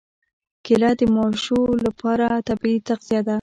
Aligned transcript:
کېله 0.65 0.91
د 0.99 1.01
ماشو 1.15 1.59
لپاره 1.85 2.25
طبیعي 2.47 2.79
تغذیه 2.87 3.19
ده. 3.25 3.29